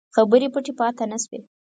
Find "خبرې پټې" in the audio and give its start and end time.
0.15-0.71